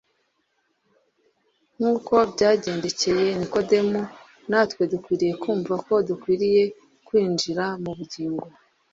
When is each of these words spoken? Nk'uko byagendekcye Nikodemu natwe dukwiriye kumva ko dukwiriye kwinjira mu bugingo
Nk'uko 1.77 2.15
byagendekcye 2.33 3.13
Nikodemu 3.37 3.99
natwe 4.49 4.83
dukwiriye 4.91 5.33
kumva 5.43 5.73
ko 5.85 5.93
dukwiriye 6.09 6.63
kwinjira 7.07 7.65
mu 7.83 7.91
bugingo 7.97 8.47